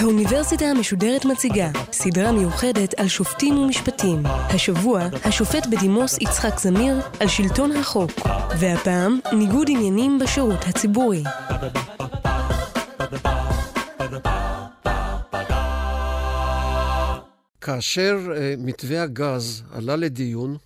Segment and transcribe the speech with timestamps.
[0.00, 4.22] האוניברסיטה המשודרת מציגה סדרה מיוחדת על שופטים ומשפטים.
[4.26, 8.10] השבוע, השופט בדימוס יצחק זמיר על שלטון החוק,
[8.58, 11.22] והפעם, ניגוד עניינים בשירות הציבורי.
[17.60, 20.56] כאשר uh, מתווה הגז עלה לדיון,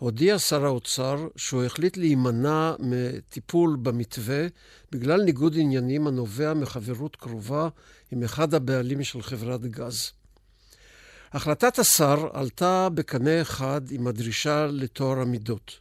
[0.00, 4.46] הודיע שר האוצר שהוא החליט להימנע מטיפול במתווה
[4.92, 7.68] בגלל ניגוד עניינים הנובע מחברות קרובה
[8.10, 10.12] עם אחד הבעלים של חברת גז.
[11.32, 15.78] החלטת השר עלתה בקנה אחד עם הדרישה לטוהר המידות,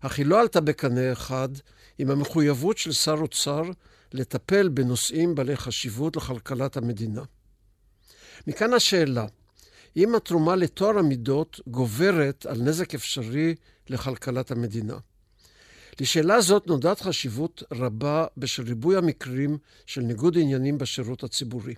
[0.00, 1.48] אך היא לא עלתה בקנה אחד
[1.98, 3.62] עם המחויבות של שר אוצר
[4.12, 7.22] לטפל בנושאים בעלי חשיבות לכלכלת המדינה.
[8.46, 9.26] מכאן השאלה,
[9.96, 13.54] אם התרומה לטוהר המידות גוברת על נזק אפשרי
[13.88, 14.98] לכלכלת המדינה.
[16.00, 21.74] לשאלה זאת נודעת חשיבות רבה בשל ריבוי המקרים של ניגוד עניינים בשירות הציבורי.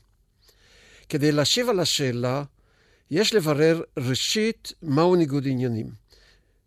[1.09, 2.45] כדי להשיב על השאלה,
[3.11, 5.87] יש לברר ראשית מהו ניגוד עניינים,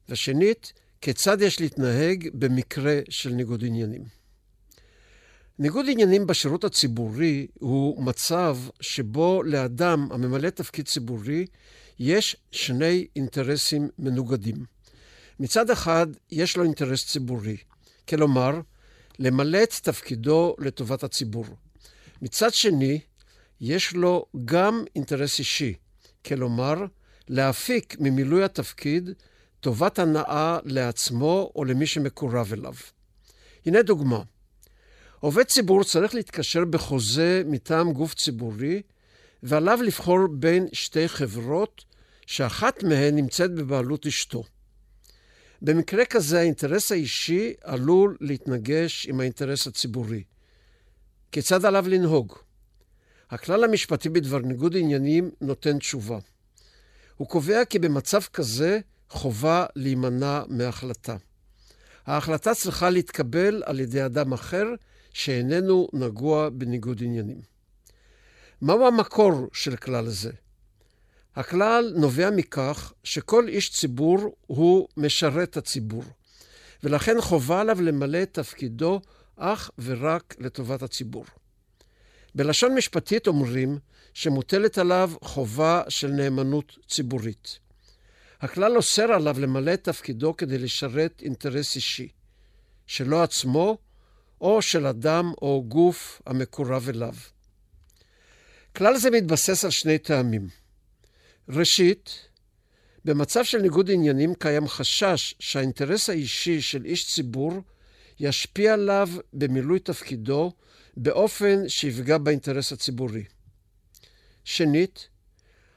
[0.09, 4.24] ושנית, כיצד יש להתנהג במקרה של ניגוד עניינים.
[5.59, 11.45] ניגוד עניינים בשירות הציבורי הוא מצב שבו לאדם הממלא תפקיד ציבורי
[11.99, 14.65] יש שני אינטרסים מנוגדים.
[15.39, 17.57] מצד אחד, יש לו אינטרס ציבורי,
[18.09, 18.61] כלומר,
[19.19, 21.45] למלא את תפקידו לטובת הציבור.
[22.21, 22.99] מצד שני,
[23.61, 25.73] יש לו גם אינטרס אישי,
[26.25, 26.85] כלומר,
[27.27, 29.09] להפיק ממילוי התפקיד
[29.59, 32.73] טובת הנאה לעצמו או למי שמקורב אליו.
[33.65, 34.21] הנה דוגמה.
[35.19, 38.81] עובד ציבור צריך להתקשר בחוזה מטעם גוף ציבורי,
[39.43, 41.85] ועליו לבחור בין שתי חברות,
[42.25, 44.43] שאחת מהן נמצאת בבעלות אשתו.
[45.61, 50.23] במקרה כזה האינטרס האישי עלול להתנגש עם האינטרס הציבורי.
[51.31, 52.33] כיצד עליו לנהוג?
[53.29, 56.19] הכלל המשפטי בדבר ניגוד עניינים נותן תשובה.
[57.17, 58.79] הוא קובע כי במצב כזה
[59.09, 61.17] חובה להימנע מהחלטה.
[62.05, 64.65] ההחלטה צריכה להתקבל על ידי אדם אחר
[65.15, 67.41] שאיננו נגוע בניגוד עניינים.
[68.61, 70.31] מהו המקור של כלל זה?
[71.35, 76.03] הכלל נובע מכך שכל איש ציבור הוא משרת הציבור,
[76.83, 79.01] ולכן חובה עליו למלא את תפקידו
[79.35, 81.25] אך ורק לטובת הציבור.
[82.35, 83.79] בלשון משפטית אומרים
[84.13, 87.59] שמוטלת עליו חובה של נאמנות ציבורית.
[88.41, 92.07] הכלל אוסר עליו למלא את תפקידו כדי לשרת אינטרס אישי,
[92.87, 93.77] שלו עצמו
[94.41, 97.13] או של אדם או גוף המקורב אליו.
[98.75, 100.47] כלל זה מתבסס על שני טעמים.
[101.49, 102.27] ראשית,
[103.05, 107.53] במצב של ניגוד עניינים קיים חשש שהאינטרס האישי של איש ציבור
[108.19, 110.51] ישפיע עליו במילוי תפקידו
[110.97, 113.23] באופן שיפגע באינטרס הציבורי.
[114.43, 115.07] שנית,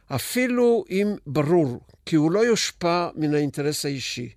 [0.06, 4.32] אפילו אם ברור כי הוא לא יושפע מן האינטרס האישי,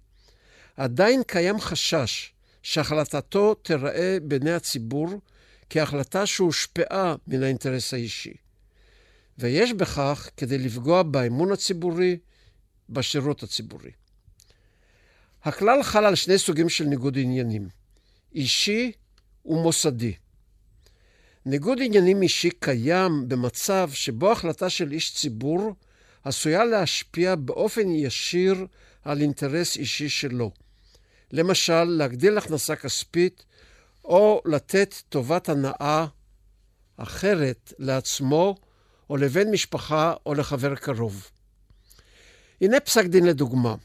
[0.78, 2.34] עדיין קיים חשש
[2.64, 5.10] שהחלטתו תיראה בעיני הציבור
[5.70, 8.34] כהחלטה שהושפעה מן האינטרס האישי.
[9.38, 12.18] ויש בכך כדי לפגוע באמון הציבורי,
[12.90, 13.92] בשירות הציבורי.
[15.44, 17.70] הכלל חל על שני סוגים של ניגוד עניינים,
[18.36, 18.92] אישי
[19.46, 20.14] ומוסדי.
[21.46, 25.76] ניגוד עניינים אישי קיים במצב שבו החלטה של איש ציבור
[26.24, 28.66] עשויה להשפיע באופן ישיר
[29.04, 30.52] על אינטרס אישי שלו.
[31.31, 33.46] למשל, להגדיל הכנסה כספית
[34.06, 36.06] או לתת טובת הנאה
[36.97, 38.56] אחרת לעצמו
[39.09, 41.30] או לבן משפחה או לחבר קרוב.
[42.62, 43.75] הנה פסק דין לדוגמה.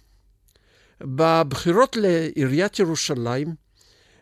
[1.01, 3.55] בבחירות לעיריית ירושלים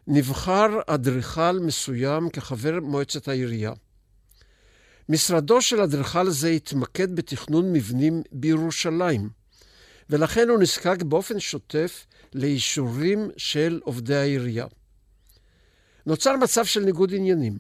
[0.07, 3.73] נבחר אדריכל מסוים כחבר מועצת העירייה.
[5.09, 9.29] משרדו של אדריכל זה התמקד בתכנון מבנים בירושלים,
[10.11, 14.67] ולכן הוא נזקק באופן שוטף לאישורים של עובדי העירייה.
[16.07, 17.59] נוצר מצב של ניגוד עניינים,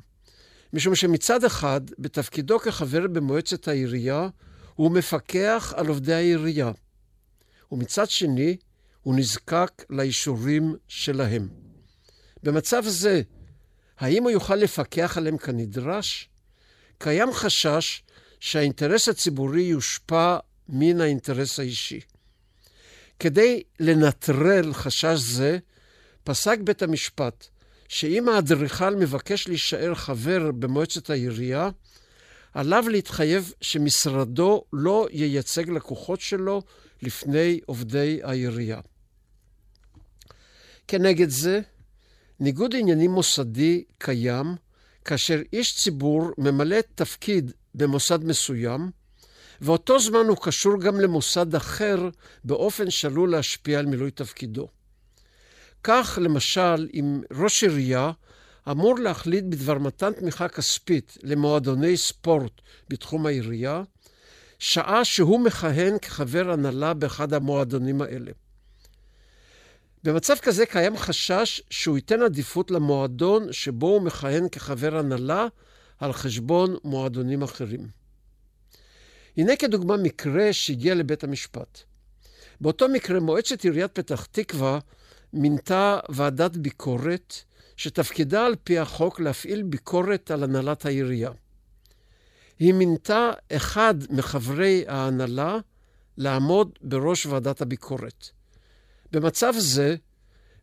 [0.72, 4.28] משום שמצד אחד, בתפקידו כחבר במועצת העירייה,
[4.74, 6.70] הוא מפקח על עובדי העירייה,
[7.72, 8.56] ומצד שני,
[9.02, 11.48] הוא נזקק לאישורים שלהם.
[12.42, 13.22] במצב זה,
[13.98, 16.28] האם הוא יוכל לפקח עליהם כנדרש?
[16.98, 18.02] קיים חשש
[18.40, 20.36] שהאינטרס הציבורי יושפע
[20.68, 22.00] מן האינטרס האישי.
[23.18, 25.58] כדי לנטרל חשש זה,
[26.24, 27.46] פסק בית המשפט
[27.88, 31.70] שאם האדריכל מבקש להישאר חבר במועצת העירייה,
[32.54, 36.62] עליו להתחייב שמשרדו לא ייצג לקוחות שלו
[37.02, 38.80] לפני עובדי העירייה.
[40.88, 41.60] כנגד זה,
[42.40, 44.46] ניגוד עניינים מוסדי קיים
[45.04, 48.90] כאשר איש ציבור ממלא תפקיד במוסד מסוים,
[49.60, 52.08] ואותו זמן הוא קשור גם למוסד אחר
[52.44, 54.68] באופן שעלול להשפיע על מילוי תפקידו.
[55.82, 58.10] כך, למשל, אם ראש עירייה
[58.70, 63.82] אמור להחליט בדבר מתן תמיכה כספית למועדוני ספורט בתחום העירייה,
[64.58, 68.32] שעה שהוא מכהן כחבר הנהלה באחד המועדונים האלה.
[70.04, 75.46] במצב כזה קיים חשש שהוא ייתן עדיפות למועדון שבו הוא מכהן כחבר הנהלה
[75.98, 78.03] על חשבון מועדונים אחרים.
[79.36, 81.80] הנה כדוגמה מקרה שהגיע לבית המשפט.
[82.60, 84.78] באותו מקרה מועצת עיריית פתח תקווה
[85.32, 87.34] מינתה ועדת ביקורת
[87.76, 91.30] שתפקידה על פי החוק להפעיל ביקורת על הנהלת העירייה.
[92.58, 95.58] היא מינתה אחד מחברי ההנהלה
[96.16, 98.28] לעמוד בראש ועדת הביקורת.
[99.12, 99.96] במצב זה,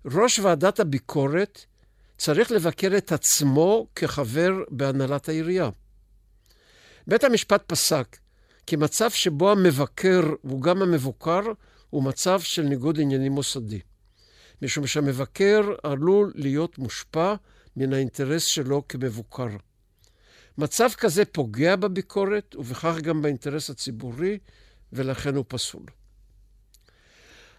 [0.06, 1.66] ראש ועדת הביקורת
[2.18, 5.70] צריך לבקר את עצמו כחבר בהנהלת העירייה.
[7.08, 8.18] בית המשפט פסק
[8.66, 11.42] כי מצב שבו המבקר הוא גם המבוקר
[11.90, 13.80] הוא מצב של ניגוד עניינים מוסדי.
[14.62, 17.36] משום שהמבקר עלול להיות מושפע
[17.76, 19.48] מן האינטרס שלו כמבוקר.
[20.58, 24.38] מצב כזה פוגע בביקורת ובכך גם באינטרס הציבורי,
[24.94, 25.84] ולכן הוא פסול.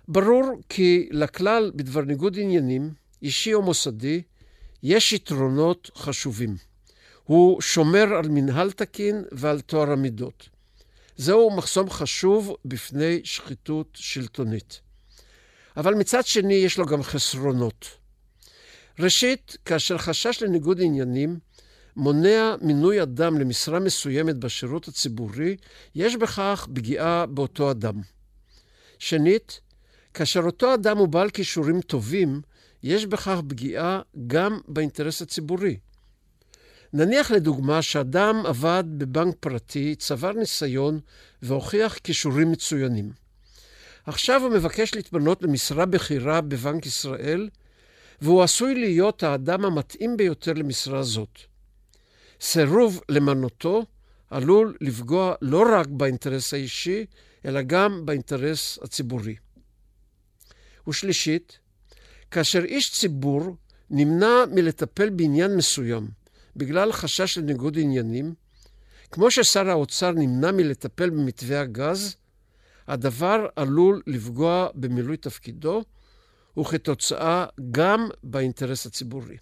[0.09, 2.91] ברור כי לכלל בדבר ניגוד עניינים,
[3.23, 4.23] אישי או מוסדי,
[4.83, 6.57] יש יתרונות חשובים.
[7.25, 10.49] הוא שומר על מנהל תקין ועל טוהר המידות.
[11.23, 14.81] זהו מחסום חשוב בפני שחיתות שלטונית.
[15.77, 17.87] אבל מצד שני יש לו גם חסרונות.
[18.99, 21.39] ראשית, כאשר חשש לניגוד עניינים
[21.97, 25.57] מונע מינוי אדם למשרה מסוימת בשירות הציבורי,
[25.95, 28.01] יש בכך פגיעה באותו אדם.
[28.99, 29.61] שנית,
[30.15, 32.41] כאשר אותו אדם הוא בעל כישורים טובים,
[32.83, 35.77] יש בכך פגיעה גם באינטרס הציבורי.
[36.95, 41.01] נניח לדוגמה שאדם עבד בבנק פרטי, צבר ניסיון
[41.43, 43.13] והוכיח כישורים מצוינים.
[44.07, 47.49] עכשיו הוא מבקש להתמנות למשרה בכירה בבנק ישראל,
[48.21, 51.39] והוא עשוי להיות האדם המתאים ביותר למשרה זאת.
[52.41, 53.85] סירוב למנותו
[54.31, 57.07] עלול לפגוע לא רק באינטרס האישי,
[57.45, 59.37] אלא גם באינטרס הציבורי.
[60.89, 61.59] ושלישית,
[62.31, 63.57] כאשר איש ציבור
[63.91, 66.22] נמנע מלטפל בעניין מסוים
[66.57, 68.35] בגלל חשש לניגוד עניינים,
[69.11, 72.17] כמו ששר האוצר נמנע מלטפל במתווה הגז,
[72.89, 75.83] הדבר עלול לפגוע במילוי תפקידו,
[76.59, 79.37] וכתוצאה גם באינטרס הציבורי.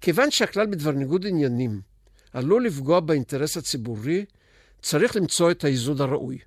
[0.00, 1.80] כיוון שהכלל בדבר ניגוד עניינים
[2.32, 4.24] עלול לפגוע באינטרס הציבורי,
[4.82, 6.38] צריך למצוא את האיזון הראוי.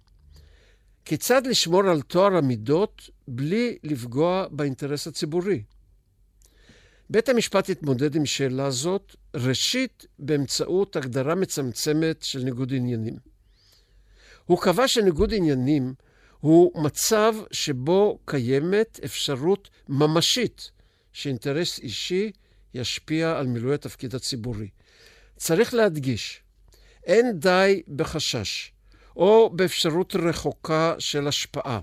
[1.06, 5.64] כיצד לשמור על טוהר המידות בלי לפגוע באינטרס הציבורי?
[7.12, 13.16] בית המשפט התמודד עם שאלה זאת, ראשית, באמצעות הגדרה מצמצמת של ניגוד עניינים.
[14.46, 15.94] הוא קבע שניגוד עניינים
[16.40, 20.72] הוא מצב שבו קיימת אפשרות ממשית
[21.14, 22.32] שאינטרס אישי
[22.74, 24.70] ישפיע על מילוי התפקיד הציבורי.
[25.38, 26.42] צריך להדגיש,
[27.04, 28.72] אין די בחשש
[29.16, 31.80] או באפשרות רחוקה של השפעה,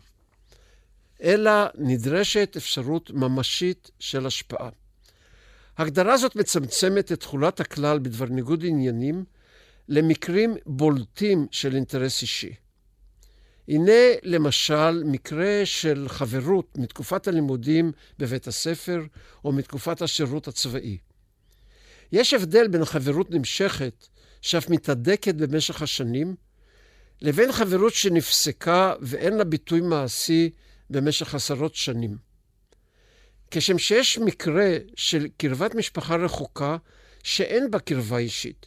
[1.23, 4.69] אלא נדרשת אפשרות ממשית של השפעה.
[5.79, 9.25] הגדרה זאת מצמצמת את תכולת הכלל בדבר ניגוד עניינים
[9.89, 12.55] למקרים בולטים של אינטרס אישי.
[13.69, 13.93] הנה
[14.23, 19.03] למשל מקרה של חברות מתקופת הלימודים בבית הספר
[19.45, 20.99] או מתקופת השירות הצבאי.
[22.13, 24.07] יש הבדל בין חברות נמשכת,
[24.43, 26.35] שאף מתהדקת במשך השנים,
[27.23, 30.51] לבין חברות שנפסקה ואין לה ביטוי מעשי
[30.91, 32.28] במשך עשרות שנים.
[33.51, 36.77] כשם שיש מקרה של קרבת משפחה רחוקה
[37.23, 38.67] שאין בה קרבה אישית,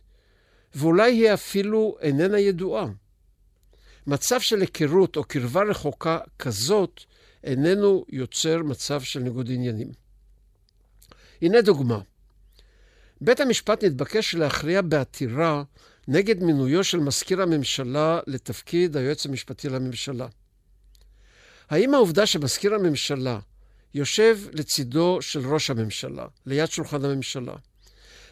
[0.76, 2.88] ואולי היא אפילו איננה ידועה.
[4.08, 7.04] מצב של היכרות או קרבה רחוקה כזאת
[7.44, 9.92] איננו יוצר מצב של ניגוד עניינים.
[11.42, 12.00] הנה דוגמה.
[13.22, 15.64] בית המשפט נתבקש להכריע בעתירה
[16.08, 20.28] נגד מינויו של מזכיר הממשלה לתפקיד היועץ המשפטי לממשלה.
[21.70, 23.40] האם העובדה שמזכיר הממשלה
[23.94, 27.56] יושב לצידו של ראש הממשלה, ליד שולחן הממשלה,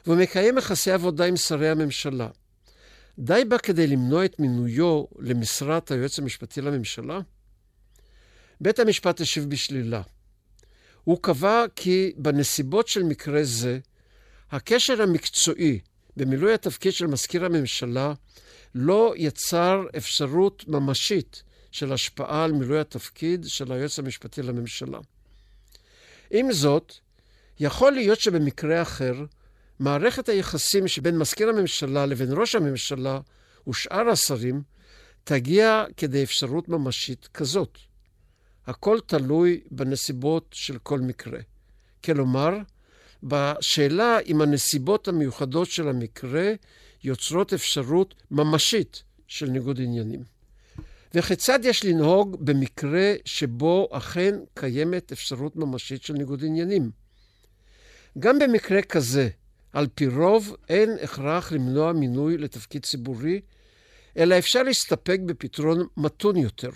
[0.08, 2.28] ומקיים יחסי עבודה עם שרי הממשלה,
[3.20, 7.20] די בה כדי למנוע את מינויו למשרת היועץ המשפטי לממשלה?
[8.62, 10.01] בית המשפט השיב בשלילה.
[11.04, 13.80] הוא קבע כי בנסיבות של מקרה זה,
[14.51, 15.80] הקשר המקצועי
[16.18, 18.13] במילוי התפקיד של מזכיר הממשלה
[18.75, 25.00] לא יצר אפשרות ממשית של השפעה על מילוי התפקיד של היועץ המשפטי לממשלה.
[26.31, 26.93] עם זאת,
[27.59, 29.13] יכול להיות שבמקרה אחר,
[29.79, 33.19] מערכת היחסים שבין מזכיר הממשלה לבין ראש הממשלה
[33.67, 34.62] ושאר השרים
[35.24, 37.77] תגיע כדי אפשרות ממשית כזאת.
[38.67, 41.39] הכל תלוי בנסיבות של כל מקרה.
[42.03, 42.50] כלומר,
[43.24, 46.51] בשאלה אם הנסיבות המיוחדות של המקרה
[47.03, 50.24] יוצרות אפשרות ממשית של ניגוד עניינים.
[51.13, 56.92] וכיצד יש לנהוג במקרה שבו אכן קיימת אפשרות ממשית של ניגוד עניינים?
[58.20, 59.30] גם במקרה כזה,
[59.74, 63.42] על פי רוב אין הכרח למנוע מינוי לתפקיד ציבורי,
[64.18, 66.70] אלא אפשר להסתפק בפתרון מתון יותר.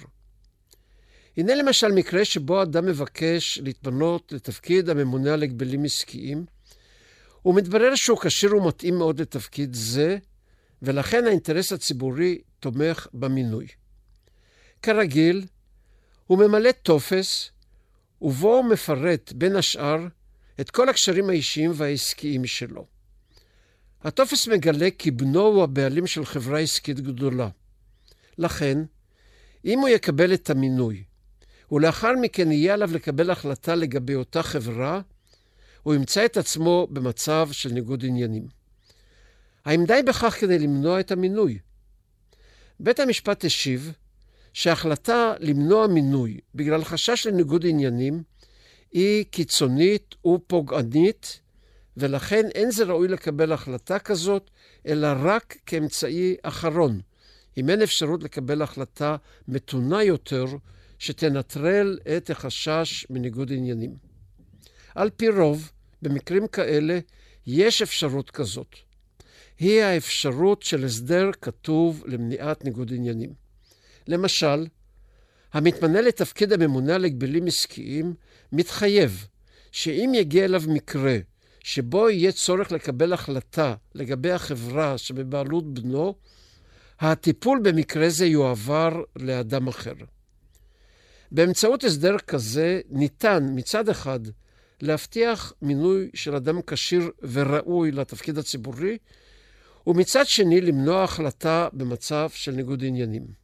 [1.38, 6.46] הנה למשל מקרה שבו אדם מבקש להתמנות לתפקיד הממונה על הגבלים עסקיים,
[7.46, 10.18] ומתברר שהוא כשיר ומתאים מאוד לתפקיד זה,
[10.82, 13.68] ולכן האינטרס הציבורי תומך במינוי.
[14.84, 15.46] כרגיל,
[16.28, 17.50] הוא ממלא טופס,
[18.22, 20.08] ובו מפרט, בין השאר,
[20.62, 22.86] את כל הקשרים האישיים והעסקיים שלו.
[24.02, 27.50] הטופס מגלה כי בנו הוא הבעלים של חברה עסקית גדולה.
[28.38, 28.78] לכן,
[29.66, 31.04] אם הוא יקבל את המינוי,
[31.72, 35.02] ולאחר מכן יהיה עליו לקבל החלטה לגבי אותה חברה,
[35.84, 38.48] הוא ימצא את עצמו במצב של ניגוד עניינים.
[39.66, 41.60] האם די בכך כדי למנוע את המינוי?
[42.80, 43.92] בית המשפט השיב
[44.54, 48.24] שההחלטה למנוע מינוי בגלל חשש לניגוד עניינים
[48.92, 51.40] היא קיצונית ופוגענית,
[51.98, 54.50] ולכן אין זה ראוי לקבל החלטה כזאת,
[54.88, 57.02] אלא רק כאמצעי אחרון,
[57.58, 59.16] אם אין אפשרות לקבל החלטה
[59.48, 60.46] מתונה יותר,
[61.00, 63.96] שתנטרל את החשש מניגוד עניינים.
[64.96, 67.00] על פי רוב, במקרים כאלה,
[67.48, 68.76] יש אפשרות כזאת.
[69.60, 73.43] היא האפשרות של הסדר כתוב למניעת ניגוד עניינים.
[74.08, 74.68] למשל,
[75.54, 78.14] המתמנה לתפקיד הממונה על הגבלים עסקיים
[78.52, 79.28] מתחייב
[79.72, 81.18] שאם יגיע אליו מקרה
[81.64, 86.16] שבו יהיה צורך לקבל החלטה לגבי החברה שבבעלות בנו,
[87.00, 89.94] הטיפול במקרה זה יועבר לאדם אחר.
[91.32, 94.20] באמצעות הסדר כזה ניתן מצד אחד
[94.82, 98.98] להבטיח מינוי של אדם כשיר וראוי לתפקיד הציבורי,
[99.88, 103.43] ומצד שני למנוע החלטה במצב של ניגוד עניינים.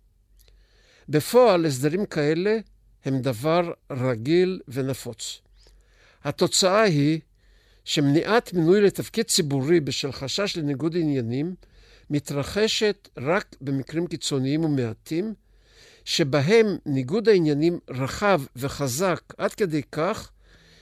[1.10, 2.58] בפועל, הסדרים כאלה
[3.06, 5.42] הם דבר רגיל ונפוץ.
[6.24, 7.20] התוצאה היא
[7.86, 11.56] שמניעת מינוי לתפקיד ציבורי בשל חשש לניגוד עניינים
[12.10, 15.34] מתרחשת רק במקרים קיצוניים ומעטים,
[16.06, 20.32] שבהם ניגוד העניינים רחב וחזק עד כדי כך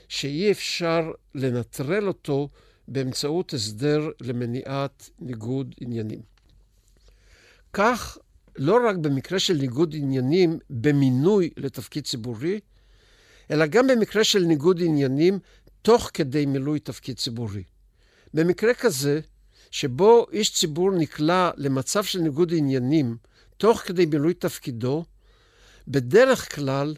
[0.08, 2.48] שאי אפשר לנטרל אותו
[2.88, 6.20] באמצעות הסדר למניעת ניגוד עניינים.
[7.72, 8.18] כך,
[8.58, 12.60] לא רק במקרה של ניגוד עניינים במינוי לתפקיד ציבורי,
[13.50, 15.38] אלא גם במקרה של ניגוד עניינים
[15.82, 17.62] תוך כדי מילוי תפקיד ציבורי.
[18.34, 19.20] במקרה כזה,
[19.70, 23.16] שבו איש ציבור נקלע למצב של ניגוד עניינים
[23.56, 25.04] תוך כדי מילוי תפקידו,
[25.88, 26.94] בדרך כלל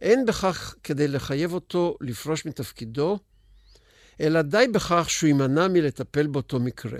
[0.00, 3.18] אין בכך כדי לחייב אותו לפרוש מתפקידו,
[4.20, 6.98] אלא די בכך שהוא יימנע מלטפל באותו מקרה.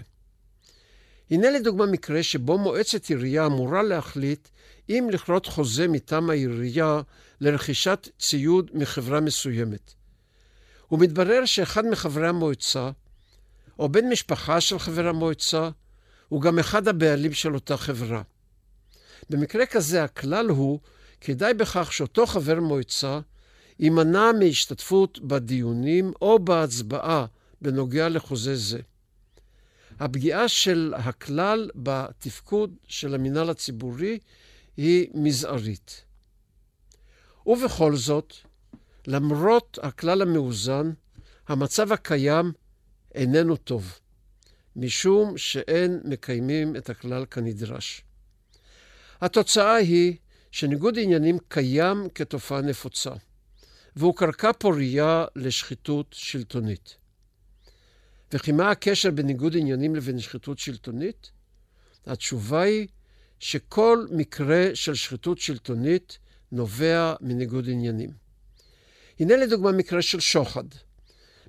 [1.32, 4.48] הנה לדוגמה מקרה שבו מועצת עירייה אמורה להחליט
[4.88, 7.00] אם לכרות חוזה מטעם העירייה
[7.40, 9.94] לרכישת ציוד מחברה מסוימת.
[10.90, 12.90] ומתברר שאחד מחברי המועצה,
[13.78, 15.70] או בן משפחה של חבר המועצה,
[16.28, 18.22] הוא גם אחד הבעלים של אותה חברה.
[19.30, 20.78] במקרה כזה הכלל הוא
[21.20, 23.20] כי די בכך שאותו חבר מועצה
[23.78, 27.26] יימנע מהשתתפות בדיונים או בהצבעה
[27.62, 28.78] בנוגע לחוזה זה.
[30.00, 34.18] הפגיעה של הכלל בתפקוד של המינהל הציבורי
[34.76, 36.04] היא מזערית.
[37.46, 38.34] ובכל זאת,
[39.06, 40.90] למרות הכלל המאוזן,
[41.48, 42.52] המצב הקיים
[43.14, 43.98] איננו טוב,
[44.76, 48.02] משום שאין מקיימים את הכלל כנדרש.
[49.20, 50.16] התוצאה היא
[50.50, 53.10] שניגוד עניינים קיים כתופעה נפוצה,
[53.96, 57.01] והוא קרקע פורייה לשחיתות שלטונית.
[58.32, 61.30] וכי מה הקשר בין ניגוד עניינים לבין שחיתות שלטונית?
[62.06, 62.88] התשובה היא
[63.38, 66.18] שכל מקרה של שחיתות שלטונית
[66.52, 68.10] נובע מניגוד עניינים.
[69.20, 70.64] הנה לדוגמה מקרה של שוחד.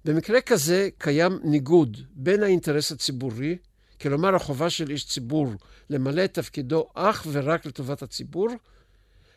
[0.05, 3.57] במקרה כזה קיים ניגוד בין האינטרס הציבורי,
[4.01, 5.47] כלומר החובה של איש ציבור
[5.89, 8.49] למלא את תפקידו אך ורק לטובת הציבור,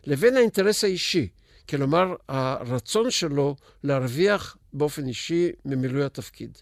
[0.06, 1.28] לבין האינטרס האישי,
[1.68, 6.58] כלומר הרצון שלו להרוויח באופן אישי ממילוי התפקיד.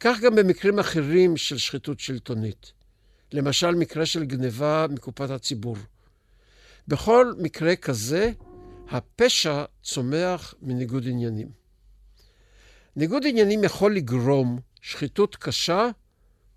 [0.00, 2.72] כך גם במקרים אחרים של שחיתות שלטונית.
[3.32, 5.76] למשל, מקרה של גניבה מקופת הציבור.
[6.88, 8.32] בכל מקרה כזה,
[8.88, 11.48] הפשע צומח מניגוד עניינים.
[12.96, 15.88] ניגוד עניינים יכול לגרום שחיתות קשה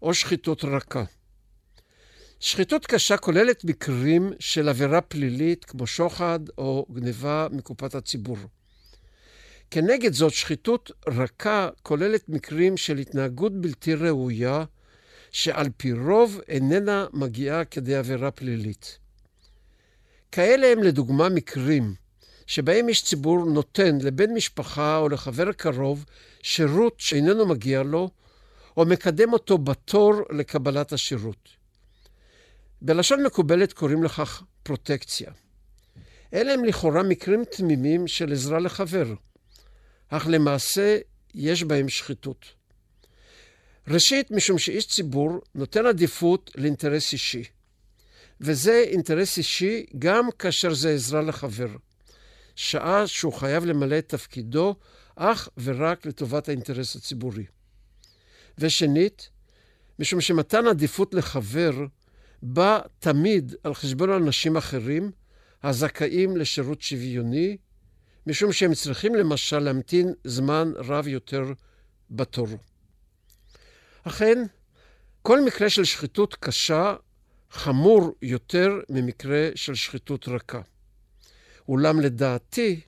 [0.02, 1.04] או שחיתות רכה.
[2.40, 8.38] שחיתות קשה כוללת מקרים של עבירה פלילית כמו שוחד או גניבה מקופת הציבור.
[9.72, 14.64] כנגד זאת, שחיתות רכה כוללת מקרים של התנהגות בלתי ראויה,
[15.32, 18.98] שעל פי רוב איננה מגיעה כדי עבירה פלילית.
[20.32, 21.94] כאלה הם לדוגמה מקרים
[22.48, 26.06] שבהם איש ציבור נותן לבן משפחה או לחבר קרוב
[26.44, 28.10] שירות שאיננו מגיע לו,
[28.78, 31.50] או מקדם אותו בתור לקבלת השירות.
[32.82, 35.32] בלשון מקובלת קוראים לכך פרוטקציה.
[36.34, 39.14] אלה הם לכאורה מקרים תמימים של עזרה לחבר,
[40.10, 40.98] אך למעשה
[41.36, 42.46] יש בהם שחיתות.
[43.88, 47.44] ראשית, משום שאיש ציבור נותן עדיפות לאינטרס אישי.
[48.42, 51.70] וזה אינטרס אישי גם כאשר זה עזרה לחבר.
[52.56, 54.76] שעה שהוא חייב למלא את תפקידו
[55.16, 57.46] אך ורק לטובת האינטרס הציבורי.
[58.58, 59.30] ושנית,
[60.00, 61.72] משום שמתן עדיפות לחבר
[62.44, 65.12] בא תמיד על חשבון אנשים אחרים
[65.64, 67.58] הזכאים לשירות שוויוני,
[68.28, 71.44] משום שהם צריכים למשל להמתין זמן רב יותר
[72.12, 72.48] בתור.
[74.04, 74.44] אכן,
[75.22, 76.96] כל מקרה של שחיתות קשה
[77.52, 80.62] חמור יותר ממקרה של שחיתות רכה.
[81.70, 82.82] אולם לדעתי,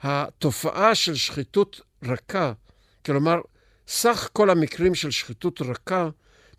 [0.00, 2.52] התופעה של שחיתות רכה,
[3.06, 3.40] כלומר,
[3.88, 6.08] סך כל המקרים של שחיתות רכה,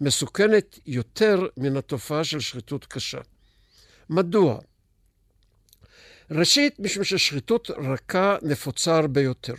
[0.01, 3.19] מסוכנת יותר מן התופעה של שחיתות קשה.
[4.09, 4.59] מדוע?
[6.31, 9.53] ראשית, משום ששחיתות רכה נפוצה הרבה יותר.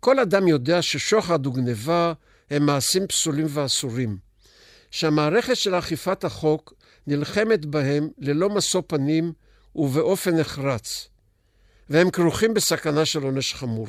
[0.00, 2.12] כל אדם יודע ששוחד וגניבה
[2.50, 4.18] הם מעשים פסולים ואסורים,
[4.90, 6.74] שהמערכת של אכיפת החוק
[7.06, 9.32] נלחמת בהם ללא משוא פנים
[9.74, 11.08] ובאופן נחרץ,
[11.90, 13.88] והם כרוכים בסכנה של עונש חמור.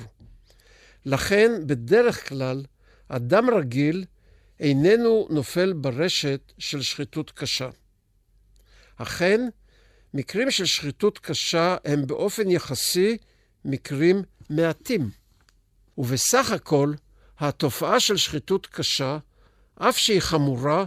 [1.05, 2.63] לכן, בדרך כלל,
[3.07, 4.05] אדם רגיל
[4.59, 7.69] איננו נופל ברשת של שחיתות קשה.
[8.97, 9.41] אכן,
[10.15, 13.17] מקרים של שחיתות קשה הם באופן יחסי
[13.65, 15.09] מקרים מעטים.
[15.97, 16.93] ובסך הכל,
[17.39, 19.17] התופעה של שחיתות קשה,
[19.75, 20.85] אף שהיא חמורה,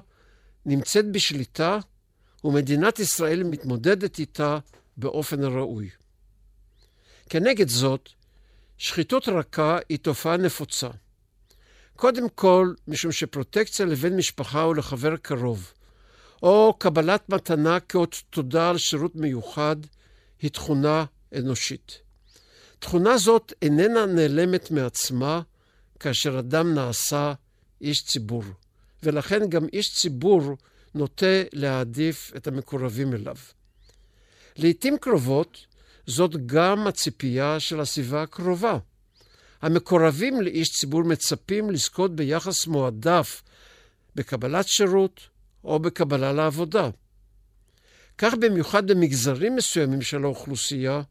[0.67, 1.79] נמצאת בשליטה,
[2.45, 4.59] ומדינת ישראל מתמודדת איתה
[4.97, 5.91] באופן הראוי.
[7.29, 8.09] כנגד זאת,
[8.79, 10.89] שחיתות רכה היא תופעה נפוצה.
[11.97, 15.73] קודם כל, משום שפרוטקציה לבן משפחה או לחבר קרוב,
[16.43, 19.77] או קבלת מתנה כאות תודה על שירות מיוחד,
[20.43, 21.05] היא תכונה
[21.39, 21.99] אנושית.
[22.79, 25.41] תכונה זאת איננה נעלמת מעצמה
[26.01, 27.33] כאשר אדם נעשה
[27.81, 28.43] איש ציבור,
[29.03, 30.57] ולכן גם איש ציבור
[30.95, 33.37] נוטה להעדיף את המקורבים אליו.
[34.57, 35.67] לעתים קרובות
[36.07, 38.79] זאת גם הציפייה של הסביבה הקרובה.
[39.63, 43.43] המקורבים לאיש ציבור מצפים לזכות ביחס מועדף
[44.15, 45.21] בקבלת שירות
[45.65, 46.91] או בקבלה לעבודה.
[48.19, 51.03] כך במיוחד במגזרים מסוימים של האוכלוסייה,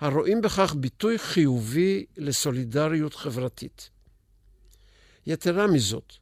[0.00, 3.90] הרואים בכך ביטוי חיובי לסולידריות חברתית.
[5.26, 6.12] יתרה מזאת,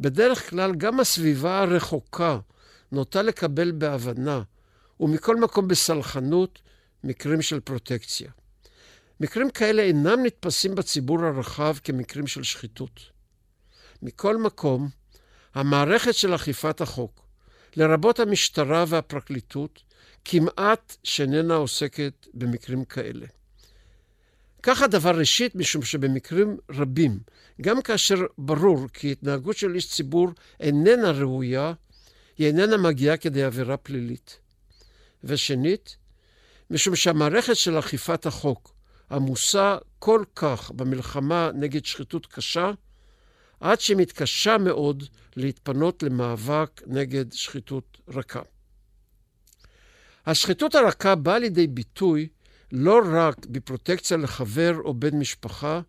[0.00, 2.38] בדרך כלל גם הסביבה הרחוקה
[2.92, 4.42] נוטה לקבל בהבנה,
[5.00, 6.62] ומכל מקום בסלחנות,
[7.04, 8.30] מקרים של פרוטקציה.
[9.20, 13.00] מקרים כאלה אינם נתפסים בציבור הרחב כמקרים של שחיתות.
[14.02, 14.88] מכל מקום,
[15.54, 17.26] המערכת של אכיפת החוק,
[17.76, 19.82] לרבות המשטרה והפרקליטות,
[20.24, 23.26] כמעט שאיננה עוסקת במקרים כאלה.
[24.62, 27.18] כך הדבר ראשית, משום שבמקרים רבים,
[27.60, 30.28] גם כאשר ברור כי התנהגות של איש ציבור
[30.60, 31.72] איננה ראויה,
[32.38, 34.38] היא איננה מגיעה כדי עבירה פלילית.
[35.24, 35.96] ושנית,
[36.70, 38.74] משום שהמערכת של אכיפת החוק
[39.10, 42.70] עמוסה כל כך במלחמה נגד שחיתות קשה,
[43.64, 45.04] עד שמתקשה מאוד
[45.36, 48.40] להתפנות למאבק נגד שחיתות רכה.
[50.26, 52.28] השחיתות הרכה באה לידי ביטוי
[52.72, 55.80] לא רק בפרוטקציה לחבר או בן משפחה,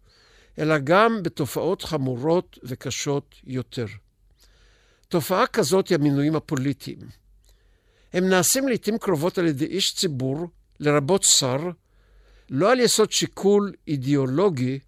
[0.59, 3.85] אלא גם בתופעות חמורות וקשות יותר.
[5.07, 6.99] תופעה כזאת היא המינויים הפוליטיים.
[8.13, 10.47] הם נעשים לעתים קרובות על ידי איש ציבור,
[10.79, 11.69] לרבות שר,
[12.49, 14.79] לא על יסוד שיקול אידיאולוגי,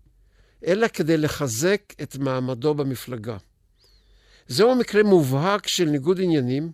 [0.66, 3.38] אלא כדי לחזק את מעמדו במפלגה.
[4.48, 6.72] זהו מקרה מובהק של ניגוד עניינים,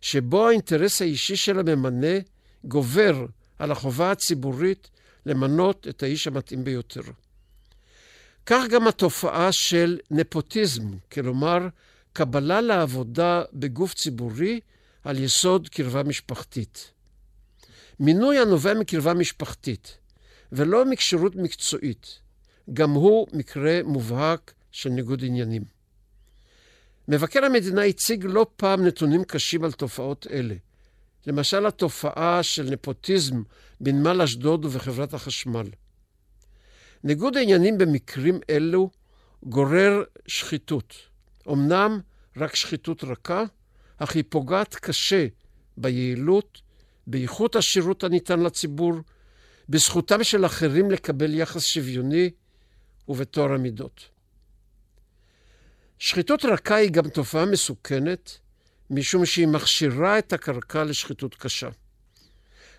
[0.00, 2.18] שבו האינטרס האישי של הממנה
[2.64, 3.26] גובר
[3.58, 4.90] על החובה הציבורית
[5.26, 7.02] למנות את האיש המתאים ביותר.
[8.46, 11.58] כך גם התופעה של נפוטיזם, כלומר,
[12.12, 14.60] קבלה לעבודה בגוף ציבורי
[15.04, 16.90] על יסוד קרבה משפחתית.
[18.00, 19.98] מינוי הנובע מקרבה משפחתית
[20.52, 22.18] ולא מכשירות מקצועית,
[22.72, 25.62] גם הוא מקרה מובהק של ניגוד עניינים.
[27.08, 30.54] מבקר המדינה הציג לא פעם נתונים קשים על תופעות אלה.
[31.26, 33.42] למשל התופעה של נפוטיזם
[33.80, 35.66] בנמל אשדוד ובחברת החשמל.
[37.04, 38.90] ניגוד העניינים במקרים אלו
[39.42, 40.94] גורר שחיתות.
[41.48, 42.00] אמנם
[42.36, 43.44] רק שחיתות רכה,
[43.98, 45.26] אך היא פוגעת קשה
[45.76, 46.60] ביעילות,
[47.06, 48.94] באיכות השירות הניתן לציבור,
[49.68, 52.30] בזכותם של אחרים לקבל יחס שוויוני
[53.08, 54.08] ובטוהר המידות.
[55.98, 58.38] שחיתות רכה היא גם תופעה מסוכנת,
[58.90, 61.68] משום שהיא מכשירה את הקרקע לשחיתות קשה.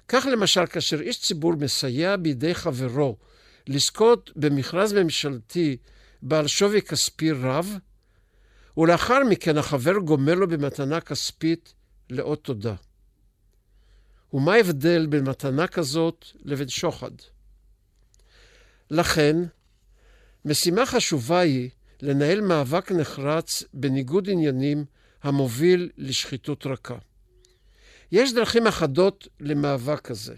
[0.07, 3.17] כך למשל, כאשר איש ציבור מסייע בידי חברו
[3.67, 5.77] לזכות במכרז ממשלתי
[6.21, 7.77] בעל שווי כספי רב,
[8.77, 11.73] ולאחר מכן החבר גומל לו במתנה כספית
[12.09, 12.75] לאות תודה.
[14.33, 17.11] ומה ההבדל בין מתנה כזאת לבין שוחד?
[18.91, 19.35] לכן,
[20.45, 21.69] משימה חשובה היא
[22.01, 24.85] לנהל מאבק נחרץ בניגוד עניינים
[25.23, 26.97] המוביל לשחיתות רכה.
[28.11, 30.35] יש דרכים אחדות למאבק הזה.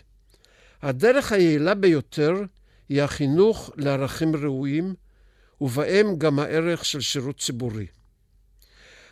[0.81, 2.33] הדרך היעילה ביותר
[2.89, 4.95] היא החינוך לערכים ראויים,
[5.61, 7.87] ובהם גם הערך של שירות ציבורי.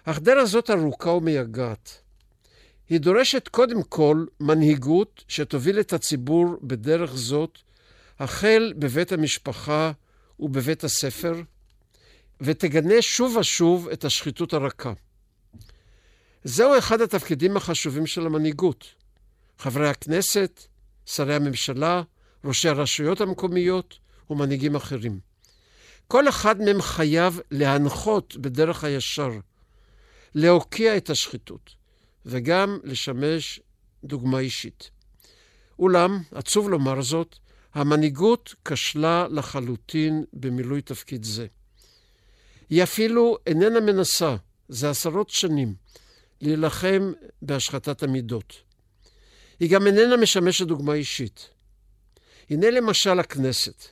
[0.07, 2.01] דרך זאת ארוכה ומייגעת.
[2.89, 7.57] היא דורשת קודם כל מנהיגות שתוביל את הציבור בדרך זאת,
[8.19, 9.91] החל בבית המשפחה
[10.39, 11.41] ובבית הספר,
[12.41, 14.93] ותגנה שוב ושוב את השחיתות הרכה.
[16.43, 18.85] זהו אחד התפקידים החשובים של המנהיגות.
[19.59, 20.63] חברי הכנסת,
[21.05, 22.01] שרי הממשלה,
[22.43, 25.19] ראשי הרשויות המקומיות ומנהיגים אחרים.
[26.07, 29.31] כל אחד מהם חייב להנחות בדרך הישר,
[30.35, 31.75] להוקיע את השחיתות,
[32.25, 33.59] וגם לשמש
[34.03, 34.89] דוגמה אישית.
[35.79, 37.35] אולם, עצוב לומר זאת,
[37.73, 41.47] המנהיגות כשלה לחלוטין במילוי תפקיד זה.
[42.69, 44.35] היא אפילו איננה מנסה,
[44.69, 45.75] זה עשרות שנים,
[46.41, 48.53] להילחם בהשחתת המידות.
[49.59, 51.49] היא גם איננה משמשת דוגמה אישית.
[52.49, 53.83] הנה למשל הכנסת.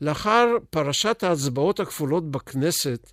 [0.00, 3.12] לאחר פרשת ההצבעות הכפולות בכנסת,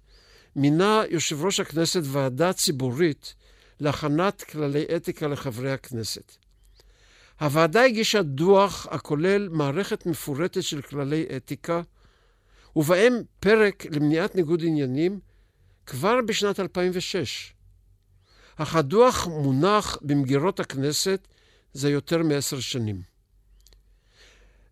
[0.55, 3.33] מינה יושב ראש הכנסת ועדה ציבורית
[3.79, 6.35] להכנת כללי אתיקה לחברי הכנסת.
[7.39, 11.81] הוועדה הגישה דוח הכולל מערכת מפורטת של כללי אתיקה,
[12.75, 15.19] ובהם פרק למניעת ניגוד עניינים
[15.85, 17.53] כבר בשנת 2006.
[18.55, 21.27] אך הדוח מונח במגירות הכנסת
[21.73, 23.01] זה יותר מעשר שנים.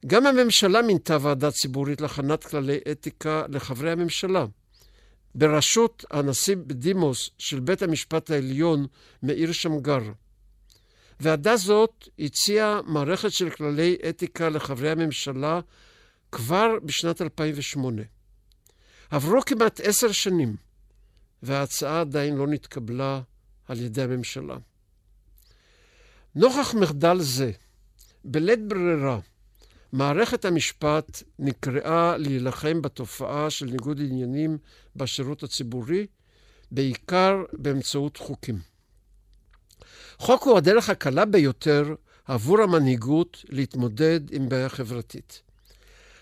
[0.05, 4.45] גם הממשלה מינתה ועדה ציבורית להכנת כללי אתיקה לחברי הממשלה,
[5.35, 8.87] בראשות הנשיא בדימוס של בית המשפט העליון
[9.23, 10.01] מאיר שמגר.
[11.19, 15.59] ועדה זאת הציעה מערכת של כללי אתיקה לחברי הממשלה
[16.31, 18.01] כבר בשנת 2008.
[19.09, 20.55] עברו כמעט עשר שנים,
[21.43, 23.21] וההצעה עדיין לא נתקבלה
[23.67, 24.57] על ידי הממשלה.
[26.35, 27.51] נוכח מחדל זה,
[28.23, 29.19] בלית ברירה,
[29.91, 34.57] מערכת המשפט נקראה להילחם בתופעה של ניגוד עניינים
[34.95, 36.07] בשירות הציבורי,
[36.71, 38.76] בעיקר באמצעות חוקים.
[40.17, 45.41] חוק הוא הדרך הקלה ביותר עבור המנהיגות להתמודד עם בעיה חברתית.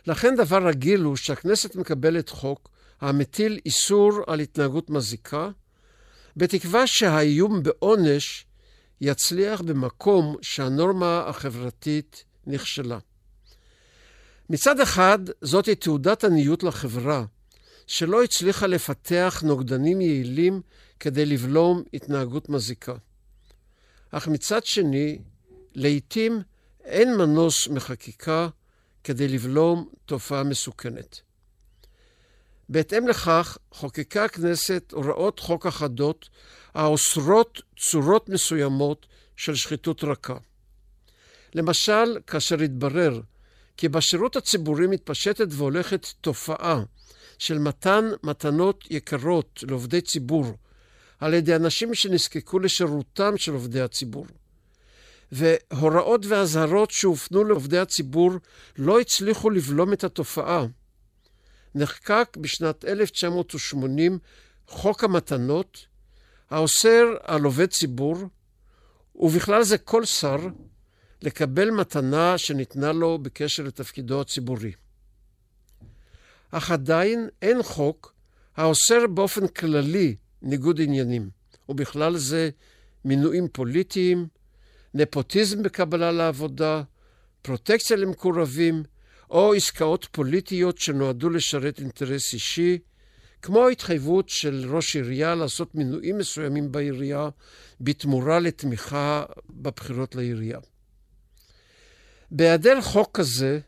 [0.08, 2.70] לכן דבר רגיל הוא שהכנסת מקבלת חוק
[3.02, 5.50] המטיל איסור על התנהגות מזיקה,
[6.38, 8.46] בתקווה שהאיום בעונש
[9.02, 13.00] יצליח במקום שהנורמה החברתית נכשלה.
[14.50, 17.26] מצד אחד, זאתי תעודת עניות לחברה,
[17.88, 20.62] שלא הצליחה לפתח נוגדנים יעילים
[21.00, 22.96] כדי לבלום התנהגות מזיקה.
[24.18, 25.20] אך מצד שני,
[25.74, 26.42] לעתים
[26.84, 28.48] אין מנוס מחקיקה
[29.04, 31.22] כדי לבלום תופעה מסוכנת.
[32.70, 36.30] בהתאם לכך, חוקקה הכנסת הוראות חוק אחדות
[36.74, 40.38] האוסרות צורות מסוימות של שחיתות רכה.
[41.56, 43.22] למשל, כאשר התברר
[43.78, 46.84] כי בשירות הציבורי מתפשטת והולכת תופעה
[47.38, 50.46] של מתן מתנות יקרות לעובדי ציבור
[51.20, 54.26] על ידי אנשים שנזקקו לשירותם של עובדי הציבור.
[55.32, 58.32] והוראות ואזהרות שהופנו לעובדי הציבור
[58.78, 60.66] לא הצליחו לבלום את התופעה.
[61.76, 64.20] נחקק בשנת 1980
[64.68, 65.86] חוק המתנות,
[66.50, 68.18] האוסר על עובד ציבור,
[69.16, 70.38] ובכלל זה כל שר,
[71.22, 74.72] לקבל מתנה שניתנה לו בקשר לתפקידו הציבורי.
[76.52, 78.14] אך עדיין אין חוק
[78.56, 81.30] האוסר באופן כללי ניגוד עניינים,
[81.70, 82.50] ובכלל זה
[83.06, 84.28] מינויים פוליטיים,
[84.94, 86.84] נפוטיזם בקבלה לעבודה,
[87.42, 88.84] פרוטקציה למקורבים,
[89.30, 92.78] או עסקאות פוליטיות שנועדו לשרת אינטרס אישי,
[93.42, 97.30] כמו ההתחייבות של ראש עירייה לעשות מינויים מסוימים בעירייה
[97.82, 100.60] בתמורה לתמיכה בבחירות לעירייה.
[102.32, 103.60] בהיעדר חוק כזה,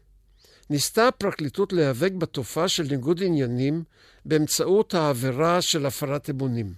[0.69, 3.83] ניסתה הפרקליטות להיאבק בתופעה של ניגוד עניינים
[4.25, 6.73] באמצעות העבירה של הפרת אמונים.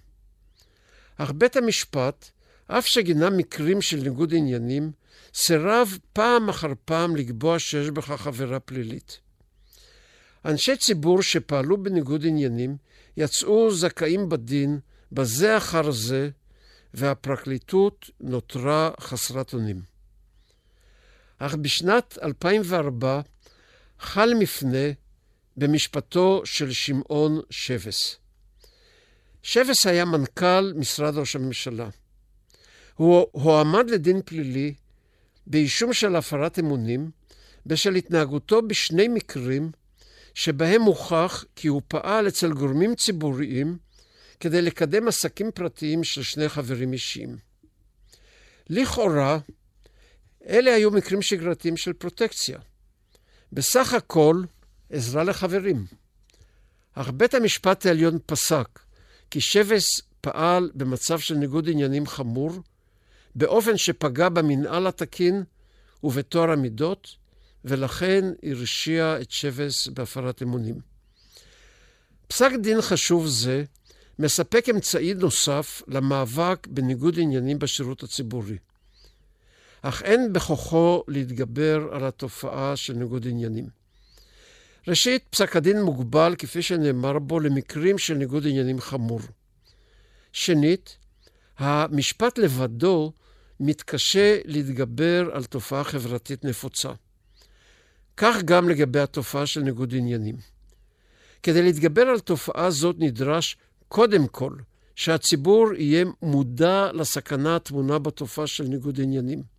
[1.17, 2.29] אך בית המשפט,
[2.67, 4.91] אף שגינה מקרים של ניגוד עניינים,
[5.33, 9.19] סירב פעם אחר פעם לקבוע שיש בכך עבירה פלילית.
[10.45, 12.77] אנשי ציבור שפעלו בניגוד עניינים
[13.17, 14.79] יצאו זכאים בדין
[15.11, 16.29] בזה אחר זה,
[16.93, 19.81] והפרקליטות נותרה חסרת אונים.
[21.37, 23.21] אך בשנת 2004
[23.99, 24.91] חל מפנה
[25.57, 28.17] במשפטו של שמעון שבס.
[29.43, 31.89] שבס היה מנכ"ל משרד ראש הממשלה.
[32.95, 34.73] הוא הועמד לדין פלילי
[35.47, 37.11] באישום של הפרת אמונים
[37.65, 39.71] בשל התנהגותו בשני מקרים
[40.33, 43.77] שבהם הוכח כי הוא פעל אצל גורמים ציבוריים
[44.39, 47.37] כדי לקדם עסקים פרטיים של שני חברים אישיים.
[48.69, 49.39] לכאורה,
[50.47, 52.59] אלה היו מקרים שגרתיים של פרוטקציה.
[53.53, 54.43] בסך הכל,
[54.89, 55.85] עזרה לחברים.
[56.93, 58.79] אך בית המשפט העליון פסק
[59.31, 62.51] כי שבס פעל במצב של ניגוד עניינים חמור,
[63.35, 65.43] באופן שפגע במנהל התקין
[66.03, 67.15] ובטוהר המידות,
[67.65, 70.79] ולכן הרשיע את שבס בהפרת אמונים.
[72.27, 73.63] פסק דין חשוב זה
[74.19, 78.57] מספק אמצעי נוסף למאבק בניגוד עניינים בשירות הציבורי.
[79.81, 83.67] אך אין בכוחו להתגבר על התופעה של ניגוד עניינים.
[84.87, 89.19] ראשית, פסק הדין מוגבל, כפי שנאמר בו, למקרים של ניגוד עניינים חמור.
[90.33, 90.97] שנית,
[91.57, 93.13] המשפט לבדו
[93.59, 96.91] מתקשה להתגבר על תופעה חברתית נפוצה.
[98.17, 100.35] כך גם לגבי התופעה של ניגוד עניינים.
[101.43, 104.53] כדי להתגבר על תופעה זאת נדרש קודם כל
[104.95, 109.58] שהציבור יהיה מודע לסכנה הטמונה בתופעה של ניגוד עניינים.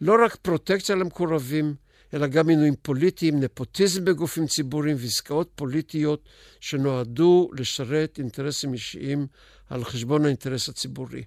[0.00, 1.74] לא רק פרוטקציה למקורבים,
[2.14, 6.28] אלא גם מינויים פוליטיים, נפוטיזם בגופים ציבוריים ועסקאות פוליטיות
[6.60, 9.26] שנועדו לשרת אינטרסים אישיים
[9.70, 11.24] על חשבון האינטרס הציבורי.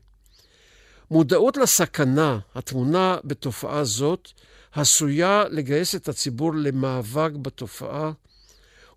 [1.11, 4.29] מודעות לסכנה הטמונה בתופעה זאת
[4.71, 8.11] עשויה לגייס את הציבור למאבק בתופעה,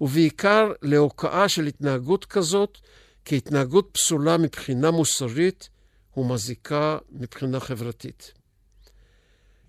[0.01, 2.79] ובעיקר להוקעה של התנהגות כזאת
[3.25, 5.69] כהתנהגות פסולה מבחינה מוסרית
[6.17, 8.33] ומזיקה מבחינה חברתית.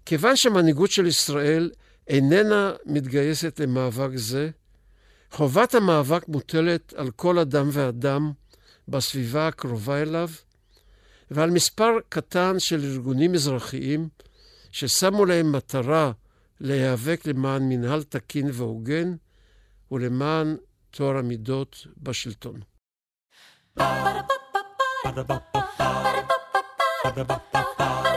[0.07, 1.71] כיוון שהמנהיגות של ישראל
[2.07, 4.49] איננה מתגייסת למאבק זה,
[5.31, 8.31] חובת המאבק מוטלת על כל אדם ואדם
[8.87, 10.29] בסביבה הקרובה אליו,
[11.31, 14.09] ועל מספר קטן של ארגונים אזרחיים
[14.71, 16.11] ששמו להם מטרה
[16.59, 19.15] להיאבק למען מנהל תקין והוגן
[19.91, 20.57] ולמען
[20.91, 22.59] טוהר המידות בשלטון.
[27.03, 28.16] Ba-da-ba-ba-ba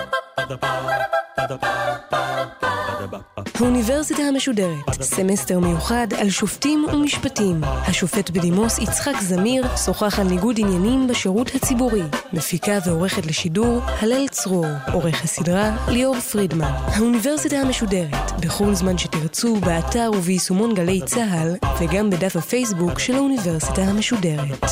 [3.61, 7.61] האוניברסיטה המשודרת, סמסטר מיוחד על שופטים ומשפטים.
[7.65, 12.03] השופט בדימוס יצחק זמיר שוחח על ניגוד עניינים בשירות הציבורי.
[12.33, 14.67] מפיקה ועורכת לשידור, הלל צרור.
[14.93, 16.73] עורך הסדרה, ליאור פרידמן.
[16.87, 24.65] האוניברסיטה המשודרת, בכל זמן שתרצו, באתר וביישומון גלי צה"ל, וגם בדף הפייסבוק של האוניברסיטה המשודרת.